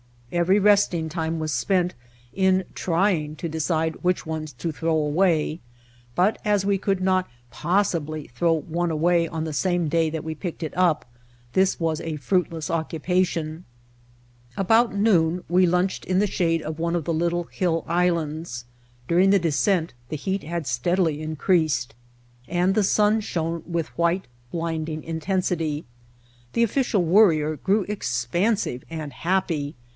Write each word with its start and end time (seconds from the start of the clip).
Every 0.31 0.59
resting 0.59 1.09
time 1.09 1.37
was 1.37 1.51
spent 1.53 1.93
in 2.33 2.63
trying 2.73 3.35
to 3.35 3.49
decide 3.49 3.97
which 4.01 4.25
ones 4.25 4.53
to 4.53 4.71
throw 4.71 4.95
away, 4.95 5.59
but 6.15 6.23
White 6.23 6.25
Heart 6.25 6.37
of 6.37 6.45
Mojave 6.45 6.49
as 6.53 6.65
we 6.65 6.77
could 6.79 7.01
not 7.01 7.27
possibly 7.51 8.27
throw 8.27 8.53
one 8.53 8.89
away 8.89 9.27
on 9.27 9.43
the 9.43 9.53
same 9.53 9.89
day 9.89 10.09
that 10.09 10.23
we 10.23 10.33
picked 10.33 10.63
it 10.63 10.75
up, 10.75 11.05
this 11.53 11.79
was 11.79 11.99
a 12.01 12.15
fruit 12.15 12.51
less 12.51 12.69
occupation. 12.71 13.65
About 14.57 14.95
noon 14.95 15.43
we 15.49 15.67
lunched 15.67 16.05
in 16.05 16.17
the 16.19 16.27
shade 16.27 16.61
of 16.63 16.79
one 16.79 16.95
of 16.95 17.03
the 17.03 17.13
little 17.13 17.43
hill 17.43 17.83
islands. 17.85 18.63
During 19.09 19.29
the 19.31 19.37
descent 19.37 19.93
the 20.09 20.15
heat 20.15 20.43
had 20.43 20.65
steadily 20.65 21.21
increased 21.21 21.93
and 22.47 22.73
the 22.73 22.83
sun 22.85 23.19
shone 23.19 23.63
with 23.67 23.95
white, 23.97 24.25
blinding 24.49 25.03
intensity. 25.03 25.85
The 26.53 26.63
Official 26.63 27.03
Worrier 27.03 27.57
grew 27.57 27.83
expansive 27.87 28.83
and 28.89 29.11
happy. 29.13 29.75